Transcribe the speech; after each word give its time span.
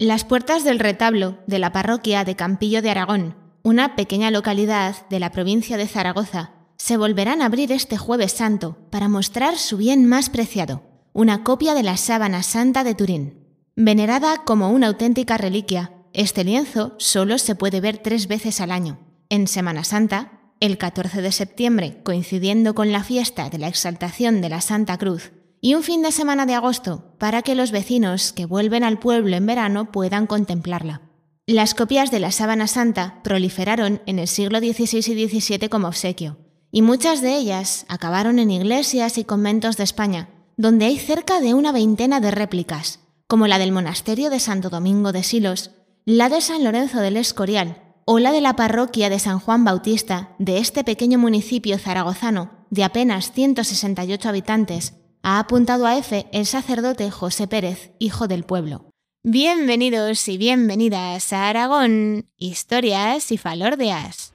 Las 0.00 0.24
puertas 0.24 0.62
del 0.62 0.78
retablo 0.78 1.38
de 1.48 1.58
la 1.58 1.72
parroquia 1.72 2.22
de 2.24 2.36
Campillo 2.36 2.82
de 2.82 2.90
Aragón, 2.90 3.34
una 3.64 3.96
pequeña 3.96 4.30
localidad 4.30 5.08
de 5.08 5.18
la 5.18 5.32
provincia 5.32 5.76
de 5.76 5.88
Zaragoza, 5.88 6.52
se 6.76 6.96
volverán 6.96 7.42
a 7.42 7.46
abrir 7.46 7.72
este 7.72 7.96
jueves 7.96 8.30
santo 8.30 8.78
para 8.90 9.08
mostrar 9.08 9.58
su 9.58 9.76
bien 9.76 10.06
más 10.06 10.30
preciado, 10.30 10.84
una 11.12 11.42
copia 11.42 11.74
de 11.74 11.82
la 11.82 11.96
sábana 11.96 12.44
santa 12.44 12.84
de 12.84 12.94
Turín. 12.94 13.44
Venerada 13.74 14.44
como 14.44 14.70
una 14.70 14.86
auténtica 14.86 15.36
reliquia, 15.36 15.90
este 16.12 16.44
lienzo 16.44 16.94
solo 16.98 17.36
se 17.36 17.56
puede 17.56 17.80
ver 17.80 17.98
tres 17.98 18.28
veces 18.28 18.60
al 18.60 18.70
año, 18.70 19.00
en 19.30 19.48
Semana 19.48 19.82
Santa, 19.82 20.52
el 20.60 20.78
14 20.78 21.22
de 21.22 21.32
septiembre, 21.32 22.00
coincidiendo 22.04 22.76
con 22.76 22.92
la 22.92 23.02
fiesta 23.02 23.50
de 23.50 23.58
la 23.58 23.66
exaltación 23.66 24.42
de 24.42 24.48
la 24.48 24.60
Santa 24.60 24.96
Cruz, 24.96 25.32
y 25.60 25.74
un 25.74 25.82
fin 25.82 26.02
de 26.02 26.12
semana 26.12 26.46
de 26.46 26.54
agosto 26.54 27.14
para 27.18 27.42
que 27.42 27.54
los 27.54 27.70
vecinos 27.70 28.32
que 28.32 28.46
vuelven 28.46 28.84
al 28.84 28.98
pueblo 28.98 29.36
en 29.36 29.46
verano 29.46 29.90
puedan 29.90 30.26
contemplarla. 30.26 31.02
Las 31.46 31.74
copias 31.74 32.10
de 32.10 32.20
la 32.20 32.30
sábana 32.30 32.66
santa 32.66 33.20
proliferaron 33.24 34.02
en 34.06 34.18
el 34.18 34.28
siglo 34.28 34.58
XVI 34.58 34.98
y 34.98 35.28
XVII 35.28 35.68
como 35.68 35.88
obsequio, 35.88 36.36
y 36.70 36.82
muchas 36.82 37.22
de 37.22 37.36
ellas 37.36 37.86
acabaron 37.88 38.38
en 38.38 38.50
iglesias 38.50 39.16
y 39.18 39.24
conventos 39.24 39.76
de 39.76 39.84
España, 39.84 40.28
donde 40.56 40.84
hay 40.84 40.98
cerca 40.98 41.40
de 41.40 41.54
una 41.54 41.72
veintena 41.72 42.20
de 42.20 42.30
réplicas, 42.30 43.00
como 43.26 43.46
la 43.46 43.58
del 43.58 43.72
monasterio 43.72 44.28
de 44.28 44.40
Santo 44.40 44.68
Domingo 44.70 45.12
de 45.12 45.22
Silos, 45.22 45.70
la 46.04 46.28
de 46.28 46.40
San 46.40 46.64
Lorenzo 46.64 47.00
del 47.00 47.16
Escorial 47.16 47.82
o 48.06 48.18
la 48.18 48.32
de 48.32 48.40
la 48.40 48.56
parroquia 48.56 49.10
de 49.10 49.18
San 49.18 49.38
Juan 49.38 49.64
Bautista 49.64 50.34
de 50.38 50.58
este 50.58 50.82
pequeño 50.82 51.18
municipio 51.18 51.78
zaragozano 51.78 52.50
de 52.70 52.84
apenas 52.84 53.32
168 53.32 54.28
habitantes, 54.28 54.94
ha 55.28 55.40
apuntado 55.40 55.86
a 55.86 55.98
F 55.98 56.26
el 56.32 56.46
sacerdote 56.46 57.10
José 57.10 57.46
Pérez, 57.46 57.92
hijo 57.98 58.28
del 58.28 58.44
pueblo. 58.44 58.92
Bienvenidos 59.22 60.26
y 60.26 60.38
bienvenidas 60.38 61.34
a 61.34 61.50
Aragón, 61.50 62.30
historias 62.38 63.30
y 63.30 63.36
falordeas. 63.36 64.32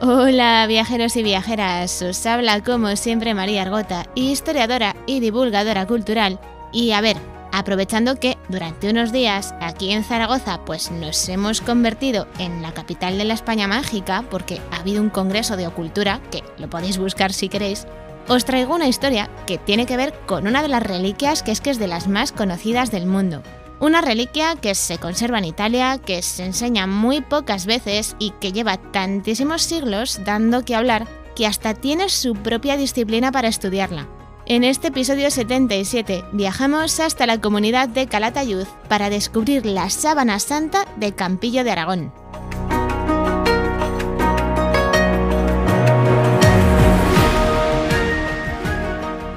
Hola 0.00 0.64
viajeros 0.68 1.16
y 1.16 1.24
viajeras, 1.24 2.00
os 2.02 2.24
habla 2.26 2.62
como 2.62 2.94
siempre 2.94 3.34
María 3.34 3.62
Argota, 3.62 4.06
historiadora 4.14 4.94
y 5.06 5.18
divulgadora 5.18 5.88
cultural. 5.88 6.38
Y 6.72 6.92
a 6.92 7.00
ver, 7.00 7.16
aprovechando 7.52 8.16
que 8.16 8.38
durante 8.48 8.90
unos 8.90 9.12
días 9.12 9.54
aquí 9.60 9.92
en 9.92 10.04
Zaragoza 10.04 10.64
pues 10.64 10.90
nos 10.90 11.28
hemos 11.28 11.60
convertido 11.60 12.26
en 12.38 12.62
la 12.62 12.72
capital 12.72 13.18
de 13.18 13.24
la 13.24 13.34
España 13.34 13.68
mágica 13.68 14.24
porque 14.30 14.60
ha 14.70 14.76
habido 14.76 15.02
un 15.02 15.10
congreso 15.10 15.56
de 15.56 15.66
ocultura, 15.66 16.20
que 16.30 16.42
lo 16.58 16.68
podéis 16.68 16.98
buscar 16.98 17.32
si 17.32 17.48
queréis, 17.48 17.86
os 18.28 18.44
traigo 18.44 18.74
una 18.74 18.88
historia 18.88 19.30
que 19.46 19.58
tiene 19.58 19.86
que 19.86 19.96
ver 19.96 20.14
con 20.26 20.46
una 20.46 20.62
de 20.62 20.68
las 20.68 20.82
reliquias 20.82 21.42
que 21.42 21.50
es 21.50 21.60
que 21.60 21.70
es 21.70 21.78
de 21.78 21.88
las 21.88 22.08
más 22.08 22.32
conocidas 22.32 22.90
del 22.90 23.06
mundo. 23.06 23.42
Una 23.80 24.00
reliquia 24.00 24.54
que 24.54 24.76
se 24.76 24.98
conserva 24.98 25.38
en 25.38 25.44
Italia, 25.44 25.98
que 25.98 26.22
se 26.22 26.44
enseña 26.44 26.86
muy 26.86 27.20
pocas 27.20 27.66
veces 27.66 28.14
y 28.20 28.30
que 28.40 28.52
lleva 28.52 28.76
tantísimos 28.76 29.62
siglos 29.62 30.20
dando 30.24 30.64
que 30.64 30.76
hablar 30.76 31.08
que 31.34 31.46
hasta 31.46 31.74
tiene 31.74 32.08
su 32.08 32.34
propia 32.34 32.76
disciplina 32.76 33.32
para 33.32 33.48
estudiarla. 33.48 34.08
En 34.44 34.64
este 34.64 34.88
episodio 34.88 35.30
77 35.30 36.24
viajamos 36.32 36.98
hasta 36.98 37.26
la 37.26 37.40
comunidad 37.40 37.88
de 37.88 38.08
Calatayud 38.08 38.66
para 38.88 39.08
descubrir 39.08 39.64
la 39.64 39.88
sábana 39.88 40.40
santa 40.40 40.84
de 40.96 41.14
Campillo 41.14 41.62
de 41.62 41.70
Aragón. 41.70 42.12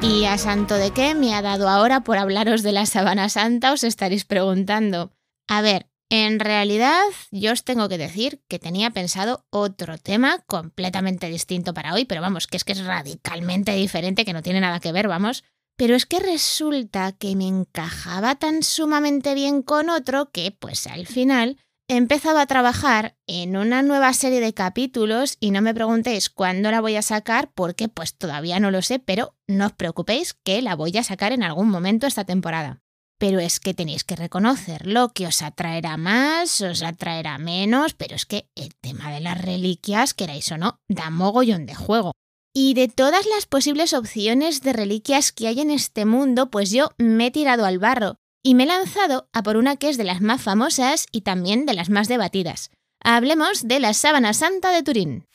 ¿Y 0.02 0.25
a 0.25 0.39
santo 0.39 0.73
de 0.75 0.89
qué 0.89 1.14
me 1.14 1.35
ha 1.35 1.44
dado 1.44 1.69
ahora 1.69 2.01
por 2.01 2.18
hablaros 2.18 2.63
de 2.63 2.72
la 2.72 2.88
sábana 2.88 3.30
santa? 3.30 3.74
Os 3.74 3.84
estaréis 3.84 4.25
preguntando. 4.25 5.12
A 5.47 5.62
ver, 5.62 5.88
en 6.10 6.40
realidad, 6.40 7.04
yo 7.32 7.52
os 7.52 7.64
tengo 7.64 7.90
que 7.90 7.98
decir 7.98 8.44
que 8.48 8.60
tenía 8.60 8.92
pensado 8.92 9.46
otro 9.50 9.98
tema 9.98 10.40
completamente 10.46 11.28
distinto 11.30 11.74
para 11.74 11.94
hoy, 11.94 12.06
pero 12.06 12.22
vamos, 12.22 12.48
que 12.48 12.58
es 12.58 12.64
que 12.64 12.74
es 12.74 12.86
radicalmente 12.86 13.74
diferente, 13.74 14.26
que 14.26 14.34
no 14.34 14.44
tiene 14.44 14.62
nada 14.62 14.80
que 14.80 14.92
ver, 14.92 15.08
vamos. 15.08 15.44
Pero 15.78 15.96
es 15.96 16.06
que 16.06 16.20
resulta 16.20 17.12
que 17.12 17.36
me 17.36 17.48
encajaba 17.48 18.36
tan 18.36 18.64
sumamente 18.64 19.34
bien 19.34 19.62
con 19.62 19.90
otro 19.90 20.30
que, 20.32 20.52
pues 20.52 20.88
al 20.88 21.08
final, 21.08 21.58
he 21.88 21.98
empezado 21.98 22.40
a 22.40 22.46
trabajar 22.46 23.18
en 23.28 23.58
una 23.58 23.82
nueva 23.82 24.14
serie 24.14 24.40
de 24.40 24.54
capítulos 24.54 25.38
y 25.40 25.52
no 25.52 25.62
me 25.62 25.74
preguntéis 25.74 26.30
cuándo 26.30 26.72
la 26.72 26.82
voy 26.82 26.96
a 26.96 27.02
sacar 27.02 27.52
porque 27.54 27.90
pues 27.90 28.16
todavía 28.16 28.60
no 28.60 28.72
lo 28.72 28.82
sé, 28.82 29.00
pero 29.00 29.36
no 29.48 29.66
os 29.66 29.74
preocupéis 29.74 30.34
que 30.34 30.62
la 30.62 30.76
voy 30.76 30.98
a 30.98 31.04
sacar 31.04 31.32
en 31.32 31.44
algún 31.44 31.70
momento 31.70 32.08
esta 32.08 32.26
temporada. 32.26 32.84
Pero 33.18 33.40
es 33.40 33.59
que 33.59 33.74
tenéis 33.74 34.03
que 34.03 34.16
reconocerlo, 34.16 35.09
que 35.14 35.28
os 35.28 35.42
atraerá 35.42 35.96
más, 35.98 36.59
os 36.62 36.84
atraerá 36.84 37.38
menos, 37.38 37.94
pero 37.94 38.16
es 38.16 38.26
que 38.26 38.50
el 38.56 38.76
tema 38.76 39.12
de 39.12 39.22
las 39.22 39.42
reliquias, 39.42 40.14
queráis 40.14 40.52
o 40.52 40.58
no, 40.58 40.80
da 40.90 41.09
mogollón 41.09 41.66
de 41.66 41.75
juego. 41.75 42.12
Y 42.54 42.74
de 42.74 42.88
todas 42.88 43.25
las 43.25 43.46
posibles 43.46 43.94
opciones 43.94 44.62
de 44.62 44.74
reliquias 44.74 45.31
que 45.31 45.48
hay 45.48 45.62
en 45.62 45.72
este 45.72 46.06
mundo, 46.06 46.50
pues 46.50 46.72
yo 46.72 46.92
me 46.98 47.28
he 47.28 47.31
tirado 47.31 47.66
al 47.66 47.80
barro 47.80 48.16
y 48.44 48.54
me 48.54 48.64
he 48.64 48.68
lanzado 48.68 49.28
a 49.34 49.44
por 49.44 49.58
una 49.58 49.75
que 49.75 49.90
es 49.90 49.98
de 49.98 50.04
las 50.04 50.22
más 50.22 50.42
famosas 50.42 51.08
y 51.12 51.22
también 51.22 51.66
de 51.66 51.74
las 51.74 51.90
más 51.90 52.08
debatidas. 52.08 52.70
Hablemos 53.04 53.68
de 53.68 53.80
la 53.80 53.94
sábana 53.94 54.34
santa 54.34 54.72
de 54.72 54.84
Turín. 54.84 55.25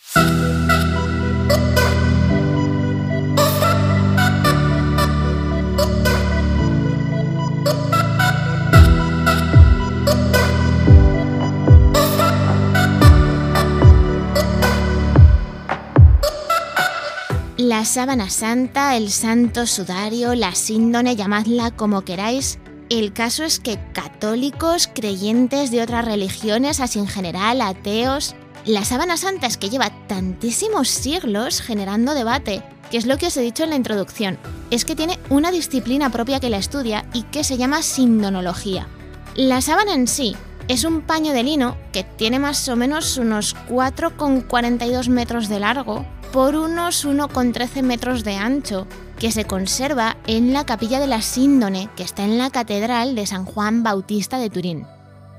La 17.81 17.87
sábana 17.87 18.29
santa, 18.29 18.95
el 18.95 19.11
santo 19.11 19.67
sudario, 19.67 20.35
la 20.35 20.55
síndone, 20.55 21.17
llamadla 21.17 21.71
como 21.71 22.03
queráis. 22.03 22.59
El 22.91 23.15
caso 23.15 23.43
es 23.43 23.59
que 23.59 23.79
católicos, 23.95 24.87
creyentes 24.95 25.71
de 25.71 25.81
otras 25.81 26.05
religiones, 26.05 26.79
así 26.81 26.99
en 26.99 27.07
general, 27.07 27.63
ateos, 27.63 28.35
la 28.67 28.85
sábana 28.85 29.17
santa 29.17 29.47
es 29.47 29.57
que 29.57 29.71
lleva 29.71 29.89
tantísimos 30.09 30.91
siglos 30.91 31.63
generando 31.63 32.13
debate, 32.13 32.63
que 32.91 32.99
es 32.99 33.07
lo 33.07 33.17
que 33.17 33.29
os 33.29 33.37
he 33.39 33.41
dicho 33.41 33.65
en 33.65 33.71
la 33.71 33.77
introducción, 33.77 34.37
es 34.71 34.85
que 34.85 34.95
tiene 34.95 35.19
una 35.31 35.51
disciplina 35.51 36.11
propia 36.11 36.39
que 36.39 36.51
la 36.51 36.59
estudia 36.59 37.07
y 37.15 37.23
que 37.23 37.45
se 37.45 37.57
llama 37.57 37.81
sindonología. 37.81 38.89
La 39.37 39.63
sábana 39.63 39.95
en 39.95 40.07
sí 40.07 40.37
es 40.69 40.85
un 40.85 41.01
paño 41.01 41.33
de 41.33 41.45
lino 41.45 41.79
que 41.93 42.05
tiene 42.05 42.39
más 42.39 42.69
o 42.69 42.77
menos 42.77 43.17
unos 43.17 43.57
4,42 43.71 45.09
metros 45.09 45.49
de 45.49 45.61
largo, 45.61 46.05
por 46.33 46.55
unos 46.55 47.05
1,13 47.05 47.83
metros 47.83 48.25
de 48.25 48.37
ancho, 48.37 48.87
que 49.19 49.33
se 49.33 49.45
conserva 49.45 50.17
en 50.27 50.53
la 50.53 50.65
capilla 50.65 51.01
de 51.01 51.07
la 51.07 51.23
Síndone, 51.23 51.91
que 51.97 52.03
está 52.03 52.25
en 52.25 52.39
la 52.39 52.51
Catedral 52.51 53.15
de 53.15 53.27
San 53.27 53.45
Juan 53.45 53.83
Bautista 53.83 54.39
de 54.39 54.51
Turín. 54.51 54.87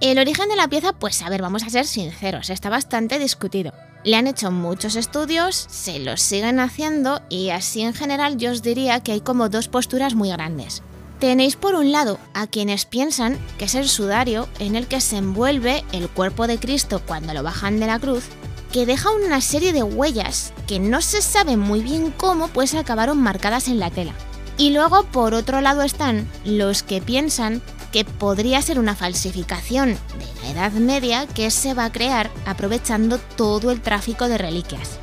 El 0.02 0.20
origen 0.20 0.50
de 0.50 0.56
la 0.56 0.68
pieza, 0.68 0.94
pues 0.94 1.22
a 1.22 1.30
ver, 1.30 1.42
vamos 1.42 1.64
a 1.64 1.70
ser 1.70 1.86
sinceros, 1.86 2.50
está 2.50 2.70
bastante 2.70 3.20
discutido. 3.20 3.72
Le 4.04 4.16
han 4.16 4.28
hecho 4.28 4.52
muchos 4.52 4.96
estudios, 4.96 5.68
se 5.70 6.00
los 6.00 6.22
siguen 6.22 6.60
haciendo 6.60 7.22
y 7.30 7.50
así 7.50 7.82
en 7.82 7.94
general 7.94 8.38
yo 8.38 8.52
os 8.52 8.64
diría 8.64 9.00
que 9.00 9.12
hay 9.14 9.22
como 9.22 9.48
dos 9.48 9.68
posturas 9.68 10.16
muy 10.16 10.30
grandes. 10.30 10.82
Tenéis 11.20 11.56
por 11.56 11.76
un 11.76 11.92
lado 11.92 12.18
a 12.34 12.48
quienes 12.48 12.86
piensan 12.86 13.38
que 13.60 13.66
es 13.66 13.76
el 13.76 13.88
sudario 13.88 14.48
en 14.58 14.76
el 14.76 14.88
que 14.88 15.00
se 15.00 15.18
envuelve 15.18 15.84
el 15.92 16.10
cuerpo 16.10 16.48
de 16.48 16.58
Cristo 16.58 17.00
cuando 17.06 17.36
lo 17.36 17.44
bajan 17.44 17.80
de 17.80 17.86
la 17.86 18.00
cruz 18.00 18.28
que 18.72 18.86
deja 18.86 19.12
una 19.12 19.42
serie 19.42 19.74
de 19.74 19.84
huellas 19.84 20.54
que 20.68 20.80
no 20.80 21.02
se 21.02 21.22
sabe 21.22 21.58
muy 21.58 21.82
bien 21.82 22.14
cómo 22.16 22.48
pues 22.48 22.74
acabaron 22.74 23.22
marcadas 23.22 23.68
en 23.68 23.80
la 23.80 23.92
tela. 23.92 24.14
Y 24.58 24.72
luego 24.72 25.04
por 25.04 25.34
otro 25.34 25.62
lado 25.62 25.82
están 25.82 26.28
los 26.46 26.84
que 26.84 27.02
piensan 27.02 27.62
que 27.92 28.06
podría 28.06 28.62
ser 28.62 28.80
una 28.80 28.96
falsificación 28.96 29.90
de 29.90 30.44
la 30.44 30.50
Edad 30.52 30.72
Media 30.72 31.28
que 31.28 31.52
se 31.52 31.74
va 31.74 31.86
a 31.86 31.92
crear 31.92 32.32
aprovechando 32.46 33.20
todo 33.36 33.72
el 33.72 33.82
tráfico 33.82 34.30
de 34.30 34.38
reliquias. 34.38 34.98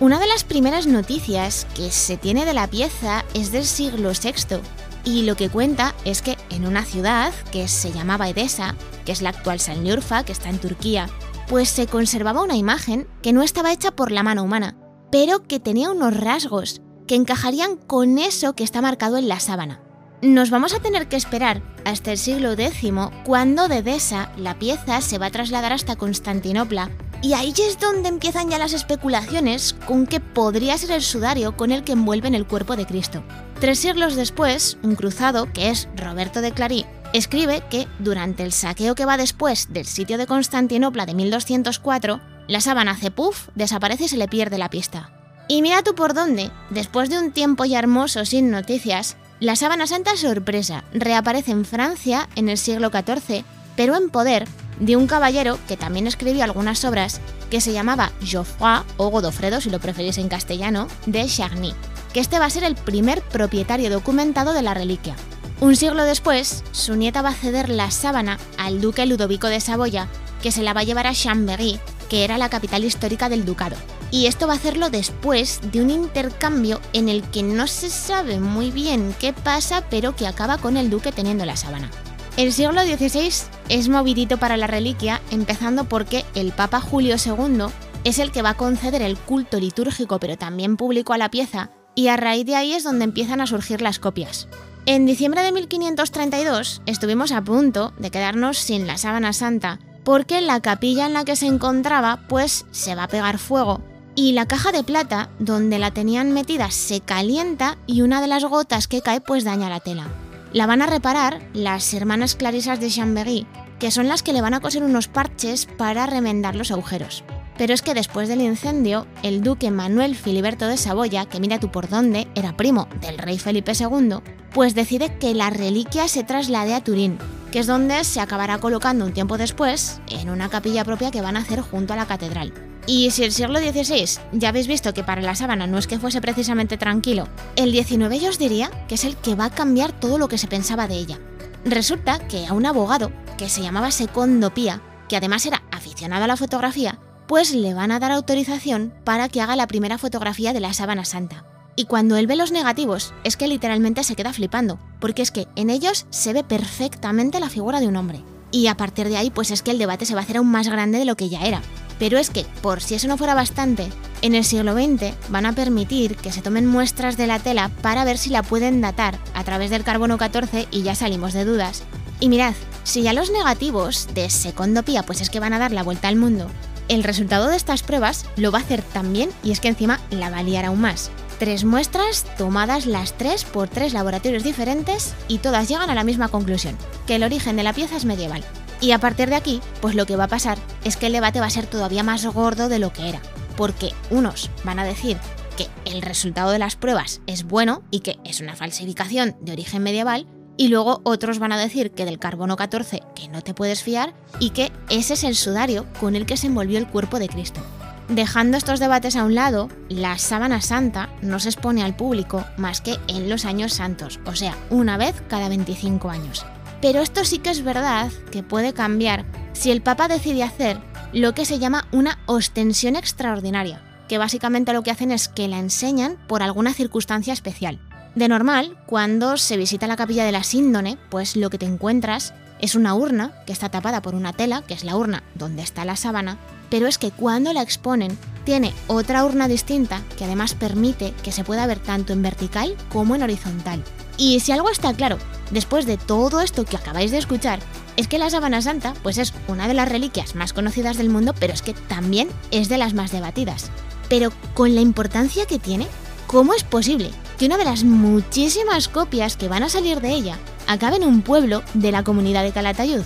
Una 0.00 0.18
de 0.18 0.26
las 0.26 0.42
primeras 0.42 0.88
noticias 0.88 1.66
que 1.76 1.92
se 1.92 2.16
tiene 2.16 2.44
de 2.44 2.54
la 2.54 2.66
pieza 2.66 3.24
es 3.34 3.52
del 3.52 3.64
siglo 3.64 4.10
VI 4.10 4.60
y 5.04 5.22
lo 5.22 5.36
que 5.36 5.48
cuenta 5.48 5.94
es 6.04 6.22
que 6.22 6.36
en 6.50 6.66
una 6.66 6.84
ciudad 6.84 7.32
que 7.52 7.68
se 7.68 7.92
llamaba 7.92 8.28
Edesa, 8.28 8.74
que 9.04 9.12
es 9.12 9.22
la 9.22 9.30
actual 9.30 9.60
Sanliurfa, 9.60 10.24
que 10.24 10.32
está 10.32 10.48
en 10.48 10.58
Turquía, 10.58 11.08
pues 11.48 11.68
se 11.68 11.86
conservaba 11.86 12.42
una 12.42 12.56
imagen 12.56 13.06
que 13.22 13.32
no 13.32 13.42
estaba 13.42 13.72
hecha 13.72 13.90
por 13.90 14.10
la 14.10 14.22
mano 14.22 14.42
humana, 14.42 14.76
pero 15.10 15.42
que 15.42 15.60
tenía 15.60 15.90
unos 15.90 16.16
rasgos 16.16 16.80
que 17.06 17.14
encajarían 17.14 17.76
con 17.76 18.18
eso 18.18 18.54
que 18.54 18.64
está 18.64 18.80
marcado 18.80 19.16
en 19.16 19.28
la 19.28 19.40
sábana. 19.40 19.80
Nos 20.22 20.50
vamos 20.50 20.72
a 20.72 20.78
tener 20.78 21.08
que 21.08 21.16
esperar 21.16 21.62
hasta 21.84 22.12
el 22.12 22.18
siglo 22.18 22.52
X, 22.52 22.92
cuando 23.24 23.66
de 23.66 23.78
Edesa 23.78 24.30
la 24.36 24.56
pieza 24.58 25.00
se 25.00 25.18
va 25.18 25.26
a 25.26 25.30
trasladar 25.30 25.72
hasta 25.72 25.96
Constantinopla 25.96 26.90
Y 27.22 27.32
ahí 27.32 27.52
es 27.58 27.78
donde 27.80 28.08
empiezan 28.08 28.48
ya 28.48 28.58
las 28.58 28.72
especulaciones 28.72 29.74
con 29.86 30.06
que 30.06 30.20
podría 30.20 30.78
ser 30.78 30.92
el 30.92 31.02
sudario 31.02 31.56
con 31.56 31.72
el 31.72 31.82
que 31.82 31.92
envuelven 31.92 32.36
el 32.36 32.46
cuerpo 32.46 32.76
de 32.76 32.86
Cristo. 32.86 33.24
Tres 33.60 33.80
siglos 33.80 34.14
después, 34.14 34.78
un 34.82 34.94
cruzado, 34.94 35.52
que 35.52 35.70
es 35.70 35.88
Roberto 35.96 36.40
de 36.40 36.52
Clary, 36.52 36.86
escribe 37.12 37.62
que 37.70 37.86
durante 37.98 38.42
el 38.42 38.52
saqueo 38.52 38.94
que 38.94 39.04
va 39.04 39.16
después 39.16 39.72
del 39.72 39.86
sitio 39.86 40.18
de 40.18 40.26
Constantinopla 40.26 41.06
de 41.06 41.14
1204, 41.14 42.20
la 42.48 42.60
sábana 42.60 42.92
hace 42.92 43.10
puff, 43.10 43.48
desaparece 43.54 44.04
y 44.04 44.08
se 44.08 44.16
le 44.16 44.28
pierde 44.28 44.58
la 44.58 44.70
pista. 44.70 45.10
Y 45.48 45.62
mira 45.62 45.82
tú 45.82 45.94
por 45.94 46.14
dónde, 46.14 46.50
después 46.70 47.10
de 47.10 47.18
un 47.18 47.32
tiempo 47.32 47.64
ya 47.64 47.78
hermoso 47.78 48.24
sin 48.24 48.50
noticias, 48.50 49.16
la 49.40 49.56
sábana 49.56 49.86
santa 49.86 50.16
sorpresa 50.16 50.84
reaparece 50.92 51.50
en 51.50 51.64
Francia 51.64 52.28
en 52.36 52.48
el 52.48 52.58
siglo 52.58 52.90
XIV, 52.90 53.44
pero 53.76 53.96
en 53.96 54.08
poder 54.08 54.46
de 54.78 54.96
un 54.96 55.06
caballero 55.06 55.58
que 55.68 55.76
también 55.76 56.06
escribió 56.06 56.44
algunas 56.44 56.84
obras 56.84 57.20
que 57.50 57.60
se 57.60 57.72
llamaba 57.72 58.12
Geoffroy 58.22 58.82
o 58.96 59.08
Godofredo, 59.08 59.60
si 59.60 59.70
lo 59.70 59.80
preferís 59.80 60.18
en 60.18 60.28
castellano, 60.28 60.88
de 61.06 61.26
Charny, 61.26 61.74
que 62.12 62.20
este 62.20 62.38
va 62.38 62.46
a 62.46 62.50
ser 62.50 62.64
el 62.64 62.76
primer 62.76 63.20
propietario 63.22 63.90
documentado 63.90 64.52
de 64.52 64.62
la 64.62 64.74
reliquia. 64.74 65.16
Un 65.62 65.76
siglo 65.76 66.02
después, 66.02 66.64
su 66.72 66.96
nieta 66.96 67.22
va 67.22 67.28
a 67.28 67.34
ceder 67.34 67.68
la 67.68 67.92
sábana 67.92 68.36
al 68.58 68.80
duque 68.80 69.06
Ludovico 69.06 69.46
de 69.46 69.60
Saboya, 69.60 70.08
que 70.42 70.50
se 70.50 70.60
la 70.64 70.72
va 70.72 70.80
a 70.80 70.82
llevar 70.82 71.06
a 71.06 71.14
Chambéry, 71.14 71.78
que 72.08 72.24
era 72.24 72.36
la 72.36 72.48
capital 72.48 72.84
histórica 72.84 73.28
del 73.28 73.44
ducado. 73.44 73.76
Y 74.10 74.26
esto 74.26 74.48
va 74.48 74.54
a 74.54 74.56
hacerlo 74.56 74.90
después 74.90 75.60
de 75.70 75.80
un 75.80 75.90
intercambio 75.90 76.80
en 76.92 77.08
el 77.08 77.22
que 77.22 77.44
no 77.44 77.68
se 77.68 77.90
sabe 77.90 78.40
muy 78.40 78.72
bien 78.72 79.14
qué 79.20 79.32
pasa, 79.32 79.84
pero 79.88 80.16
que 80.16 80.26
acaba 80.26 80.58
con 80.58 80.76
el 80.76 80.90
duque 80.90 81.12
teniendo 81.12 81.44
la 81.44 81.54
sábana. 81.54 81.92
El 82.36 82.52
siglo 82.52 82.82
XVI 82.82 83.30
es 83.68 83.88
movidito 83.88 84.38
para 84.38 84.56
la 84.56 84.66
reliquia, 84.66 85.22
empezando 85.30 85.84
porque 85.84 86.24
el 86.34 86.50
Papa 86.50 86.80
Julio 86.80 87.14
II 87.24 87.66
es 88.02 88.18
el 88.18 88.32
que 88.32 88.42
va 88.42 88.50
a 88.50 88.56
conceder 88.56 89.00
el 89.00 89.16
culto 89.16 89.60
litúrgico 89.60 90.18
pero 90.18 90.36
también 90.36 90.76
público 90.76 91.12
a 91.12 91.18
la 91.18 91.30
pieza, 91.30 91.70
y 91.94 92.08
a 92.08 92.16
raíz 92.16 92.46
de 92.46 92.56
ahí 92.56 92.72
es 92.72 92.82
donde 92.82 93.04
empiezan 93.04 93.40
a 93.40 93.46
surgir 93.46 93.80
las 93.80 94.00
copias. 94.00 94.48
En 94.84 95.06
diciembre 95.06 95.42
de 95.42 95.52
1532 95.52 96.82
estuvimos 96.86 97.30
a 97.30 97.42
punto 97.42 97.92
de 97.98 98.10
quedarnos 98.10 98.58
sin 98.58 98.88
la 98.88 98.98
sábana 98.98 99.32
santa, 99.32 99.78
porque 100.02 100.40
la 100.40 100.60
capilla 100.60 101.06
en 101.06 101.12
la 101.12 101.24
que 101.24 101.36
se 101.36 101.46
encontraba 101.46 102.24
pues 102.28 102.66
se 102.72 102.96
va 102.96 103.04
a 103.04 103.08
pegar 103.08 103.38
fuego 103.38 103.80
y 104.16 104.32
la 104.32 104.46
caja 104.46 104.72
de 104.72 104.82
plata 104.82 105.30
donde 105.38 105.78
la 105.78 105.92
tenían 105.92 106.32
metida 106.32 106.72
se 106.72 107.00
calienta 107.00 107.78
y 107.86 108.02
una 108.02 108.20
de 108.20 108.26
las 108.26 108.44
gotas 108.44 108.88
que 108.88 109.02
cae 109.02 109.20
pues 109.20 109.44
daña 109.44 109.70
la 109.70 109.78
tela. 109.78 110.08
La 110.52 110.66
van 110.66 110.82
a 110.82 110.86
reparar 110.86 111.40
las 111.54 111.94
hermanas 111.94 112.34
clarisas 112.34 112.80
de 112.80 112.90
Chambéry, 112.90 113.46
que 113.78 113.92
son 113.92 114.08
las 114.08 114.24
que 114.24 114.32
le 114.32 114.42
van 114.42 114.54
a 114.54 114.60
coser 114.60 114.82
unos 114.82 115.06
parches 115.06 115.66
para 115.66 116.06
remendar 116.06 116.56
los 116.56 116.72
agujeros. 116.72 117.22
Pero 117.58 117.74
es 117.74 117.82
que 117.82 117.94
después 117.94 118.28
del 118.28 118.40
incendio, 118.40 119.06
el 119.22 119.42
duque 119.42 119.70
Manuel 119.70 120.16
Filiberto 120.16 120.66
de 120.66 120.76
Saboya, 120.76 121.26
que 121.26 121.40
mira 121.40 121.60
tú 121.60 121.70
por 121.70 121.88
dónde, 121.88 122.28
era 122.34 122.56
primo 122.56 122.88
del 123.00 123.18
rey 123.18 123.38
Felipe 123.38 123.72
II, 123.78 124.16
pues 124.52 124.74
decide 124.74 125.16
que 125.18 125.34
la 125.34 125.50
reliquia 125.50 126.08
se 126.08 126.24
traslade 126.24 126.74
a 126.74 126.82
Turín, 126.82 127.18
que 127.50 127.58
es 127.58 127.66
donde 127.66 128.04
se 128.04 128.20
acabará 128.20 128.58
colocando 128.58 129.04
un 129.04 129.12
tiempo 129.12 129.38
después 129.38 130.00
en 130.08 130.30
una 130.30 130.48
capilla 130.48 130.84
propia 130.84 131.10
que 131.10 131.20
van 131.20 131.36
a 131.36 131.40
hacer 131.40 131.60
junto 131.60 131.92
a 131.92 131.96
la 131.96 132.06
catedral. 132.06 132.52
Y 132.86 133.10
si 133.12 133.22
el 133.22 133.32
siglo 133.32 133.60
XVI 133.60 134.20
ya 134.32 134.48
habéis 134.48 134.66
visto 134.66 134.92
que 134.92 135.04
para 135.04 135.22
la 135.22 135.36
sábana 135.36 135.66
no 135.66 135.78
es 135.78 135.86
que 135.86 135.98
fuese 135.98 136.20
precisamente 136.20 136.76
tranquilo, 136.76 137.28
el 137.54 137.72
XIX 137.72 138.20
yo 138.20 138.30
os 138.30 138.38
diría 138.38 138.70
que 138.88 138.96
es 138.96 139.04
el 139.04 139.16
que 139.16 139.36
va 139.36 139.46
a 139.46 139.50
cambiar 139.50 139.92
todo 139.92 140.18
lo 140.18 140.28
que 140.28 140.38
se 140.38 140.48
pensaba 140.48 140.88
de 140.88 140.96
ella. 140.96 141.20
Resulta 141.64 142.18
que 142.26 142.46
a 142.46 142.54
un 142.54 142.66
abogado, 142.66 143.12
que 143.38 143.48
se 143.48 143.62
llamaba 143.62 143.92
Secondo 143.92 144.52
Pía, 144.52 144.80
que 145.08 145.16
además 145.16 145.46
era 145.46 145.62
aficionado 145.70 146.24
a 146.24 146.26
la 146.26 146.36
fotografía, 146.36 146.98
pues 147.32 147.54
le 147.54 147.72
van 147.72 147.90
a 147.92 147.98
dar 147.98 148.12
autorización 148.12 148.92
para 149.04 149.30
que 149.30 149.40
haga 149.40 149.56
la 149.56 149.66
primera 149.66 149.96
fotografía 149.96 150.52
de 150.52 150.60
la 150.60 150.74
sábana 150.74 151.06
santa. 151.06 151.46
Y 151.76 151.86
cuando 151.86 152.18
él 152.18 152.26
ve 152.26 152.36
los 152.36 152.52
negativos, 152.52 153.14
es 153.24 153.38
que 153.38 153.48
literalmente 153.48 154.04
se 154.04 154.14
queda 154.14 154.34
flipando, 154.34 154.78
porque 155.00 155.22
es 155.22 155.30
que 155.30 155.48
en 155.56 155.70
ellos 155.70 156.04
se 156.10 156.34
ve 156.34 156.44
perfectamente 156.44 157.40
la 157.40 157.48
figura 157.48 157.80
de 157.80 157.86
un 157.86 157.96
hombre. 157.96 158.22
Y 158.50 158.66
a 158.66 158.76
partir 158.76 159.08
de 159.08 159.16
ahí, 159.16 159.30
pues 159.30 159.50
es 159.50 159.62
que 159.62 159.70
el 159.70 159.78
debate 159.78 160.04
se 160.04 160.12
va 160.12 160.20
a 160.20 160.24
hacer 160.24 160.36
aún 160.36 160.50
más 160.50 160.68
grande 160.68 160.98
de 160.98 161.06
lo 161.06 161.16
que 161.16 161.30
ya 161.30 161.46
era. 161.46 161.62
Pero 161.98 162.18
es 162.18 162.28
que, 162.28 162.44
por 162.60 162.82
si 162.82 162.96
eso 162.96 163.08
no 163.08 163.16
fuera 163.16 163.32
bastante, 163.32 163.88
en 164.20 164.34
el 164.34 164.44
siglo 164.44 164.74
XX 164.74 165.14
van 165.30 165.46
a 165.46 165.54
permitir 165.54 166.16
que 166.16 166.32
se 166.32 166.42
tomen 166.42 166.66
muestras 166.66 167.16
de 167.16 167.28
la 167.28 167.38
tela 167.38 167.70
para 167.80 168.04
ver 168.04 168.18
si 168.18 168.28
la 168.28 168.42
pueden 168.42 168.82
datar 168.82 169.18
a 169.32 169.42
través 169.42 169.70
del 169.70 169.84
carbono 169.84 170.18
14 170.18 170.68
y 170.70 170.82
ya 170.82 170.94
salimos 170.94 171.32
de 171.32 171.46
dudas. 171.46 171.82
Y 172.20 172.28
mirad, 172.28 172.52
si 172.84 173.00
ya 173.00 173.14
los 173.14 173.30
negativos 173.30 174.06
de 174.12 174.28
Secondopía 174.28 175.02
pues 175.02 175.22
es 175.22 175.30
que 175.30 175.40
van 175.40 175.54
a 175.54 175.58
dar 175.58 175.72
la 175.72 175.82
vuelta 175.82 176.08
al 176.08 176.16
mundo, 176.16 176.50
el 176.92 177.04
resultado 177.04 177.48
de 177.48 177.56
estas 177.56 177.82
pruebas 177.82 178.26
lo 178.36 178.52
va 178.52 178.58
a 178.58 178.60
hacer 178.60 178.82
también 178.82 179.30
y 179.42 179.50
es 179.50 179.60
que 179.60 179.68
encima 179.68 179.98
la 180.10 180.28
va 180.28 180.38
a 180.38 180.42
liar 180.42 180.66
aún 180.66 180.82
más. 180.82 181.10
Tres 181.38 181.64
muestras 181.64 182.26
tomadas 182.36 182.84
las 182.84 183.16
tres 183.16 183.44
por 183.44 183.68
tres 183.68 183.94
laboratorios 183.94 184.44
diferentes 184.44 185.14
y 185.26 185.38
todas 185.38 185.68
llegan 185.68 185.88
a 185.88 185.94
la 185.94 186.04
misma 186.04 186.28
conclusión, 186.28 186.76
que 187.06 187.14
el 187.14 187.22
origen 187.22 187.56
de 187.56 187.62
la 187.62 187.72
pieza 187.72 187.96
es 187.96 188.04
medieval. 188.04 188.44
Y 188.82 188.92
a 188.92 188.98
partir 188.98 189.30
de 189.30 189.36
aquí, 189.36 189.62
pues 189.80 189.94
lo 189.94 190.04
que 190.04 190.16
va 190.16 190.24
a 190.24 190.28
pasar 190.28 190.58
es 190.84 190.98
que 190.98 191.06
el 191.06 191.14
debate 191.14 191.40
va 191.40 191.46
a 191.46 191.50
ser 191.50 191.66
todavía 191.66 192.02
más 192.02 192.26
gordo 192.26 192.68
de 192.68 192.78
lo 192.78 192.92
que 192.92 193.08
era, 193.08 193.22
porque 193.56 193.92
unos 194.10 194.50
van 194.64 194.78
a 194.78 194.84
decir 194.84 195.16
que 195.56 195.68
el 195.86 196.02
resultado 196.02 196.50
de 196.50 196.58
las 196.58 196.76
pruebas 196.76 197.22
es 197.26 197.44
bueno 197.44 197.82
y 197.90 198.00
que 198.00 198.18
es 198.24 198.40
una 198.40 198.54
falsificación 198.54 199.34
de 199.40 199.52
origen 199.52 199.82
medieval, 199.82 200.26
y 200.56 200.68
luego 200.68 201.00
otros 201.04 201.38
van 201.38 201.52
a 201.52 201.58
decir 201.58 201.92
que 201.92 202.04
del 202.04 202.18
carbono 202.18 202.56
14 202.56 203.02
que 203.14 203.28
no 203.28 203.42
te 203.42 203.54
puedes 203.54 203.82
fiar 203.82 204.14
y 204.38 204.50
que 204.50 204.72
ese 204.90 205.14
es 205.14 205.24
el 205.24 205.36
sudario 205.36 205.86
con 206.00 206.16
el 206.16 206.26
que 206.26 206.36
se 206.36 206.46
envolvió 206.46 206.78
el 206.78 206.88
cuerpo 206.88 207.18
de 207.18 207.28
Cristo. 207.28 207.60
Dejando 208.08 208.56
estos 208.56 208.80
debates 208.80 209.16
a 209.16 209.24
un 209.24 209.34
lado, 209.34 209.68
la 209.88 210.18
sábana 210.18 210.60
santa 210.60 211.08
no 211.22 211.40
se 211.40 211.48
expone 211.48 211.82
al 211.82 211.96
público 211.96 212.44
más 212.58 212.80
que 212.80 212.98
en 213.08 213.28
los 213.30 213.44
años 213.44 213.72
santos, 213.72 214.20
o 214.26 214.34
sea, 214.34 214.56
una 214.70 214.96
vez 214.96 215.22
cada 215.28 215.48
25 215.48 216.10
años. 216.10 216.44
Pero 216.82 217.00
esto 217.00 217.24
sí 217.24 217.38
que 217.38 217.50
es 217.50 217.62
verdad 217.62 218.10
que 218.30 218.42
puede 218.42 218.74
cambiar 218.74 219.24
si 219.52 219.70
el 219.70 219.82
Papa 219.82 220.08
decide 220.08 220.42
hacer 220.42 220.78
lo 221.12 221.32
que 221.32 221.44
se 221.44 221.58
llama 221.58 221.86
una 221.92 222.18
ostensión 222.26 222.96
extraordinaria, 222.96 223.82
que 224.08 224.18
básicamente 224.18 224.72
lo 224.72 224.82
que 224.82 224.90
hacen 224.90 225.12
es 225.12 225.28
que 225.28 225.48
la 225.48 225.58
enseñan 225.58 226.18
por 226.26 226.42
alguna 226.42 226.74
circunstancia 226.74 227.32
especial. 227.32 227.80
De 228.14 228.28
normal, 228.28 228.76
cuando 228.84 229.38
se 229.38 229.56
visita 229.56 229.86
la 229.86 229.96
capilla 229.96 230.24
de 230.24 230.32
la 230.32 230.42
síndone, 230.42 230.98
pues 231.08 231.34
lo 231.34 231.48
que 231.48 231.56
te 231.56 231.64
encuentras 231.64 232.34
es 232.58 232.74
una 232.74 232.94
urna 232.94 233.32
que 233.46 233.52
está 233.52 233.70
tapada 233.70 234.02
por 234.02 234.14
una 234.14 234.34
tela, 234.34 234.62
que 234.62 234.74
es 234.74 234.84
la 234.84 234.96
urna 234.96 235.22
donde 235.34 235.62
está 235.62 235.86
la 235.86 235.96
sábana, 235.96 236.36
pero 236.68 236.86
es 236.86 236.98
que 236.98 237.10
cuando 237.10 237.52
la 237.54 237.62
exponen 237.62 238.16
tiene 238.44 238.74
otra 238.86 239.24
urna 239.24 239.48
distinta 239.48 240.02
que 240.18 240.24
además 240.24 240.54
permite 240.54 241.14
que 241.22 241.32
se 241.32 241.42
pueda 241.42 241.66
ver 241.66 241.78
tanto 241.78 242.12
en 242.12 242.22
vertical 242.22 242.76
como 242.90 243.14
en 243.14 243.22
horizontal. 243.22 243.82
Y 244.18 244.40
si 244.40 244.52
algo 244.52 244.68
está 244.68 244.92
claro, 244.92 245.16
después 245.50 245.86
de 245.86 245.96
todo 245.96 246.42
esto 246.42 246.66
que 246.66 246.76
acabáis 246.76 247.12
de 247.12 247.18
escuchar, 247.18 247.60
es 247.96 248.08
que 248.08 248.18
la 248.18 248.28
sábana 248.28 248.60
santa 248.60 248.92
pues 249.02 249.16
es 249.16 249.32
una 249.48 249.68
de 249.68 249.74
las 249.74 249.88
reliquias 249.88 250.34
más 250.34 250.52
conocidas 250.52 250.98
del 250.98 251.08
mundo, 251.08 251.34
pero 251.38 251.54
es 251.54 251.62
que 251.62 251.72
también 251.72 252.28
es 252.50 252.68
de 252.68 252.78
las 252.78 252.92
más 252.92 253.10
debatidas. 253.10 253.70
Pero 254.10 254.30
con 254.52 254.74
la 254.74 254.82
importancia 254.82 255.46
que 255.46 255.58
tiene, 255.58 255.86
¿cómo 256.26 256.52
es 256.52 256.62
posible 256.62 257.10
que 257.42 257.46
una 257.46 257.58
de 257.58 257.64
las 257.64 257.82
muchísimas 257.82 258.86
copias 258.86 259.36
que 259.36 259.48
van 259.48 259.64
a 259.64 259.68
salir 259.68 260.00
de 260.00 260.12
ella 260.12 260.38
acabe 260.68 260.94
en 260.94 261.02
un 261.02 261.22
pueblo 261.22 261.64
de 261.74 261.90
la 261.90 262.04
comunidad 262.04 262.44
de 262.44 262.52
Calatayud. 262.52 263.02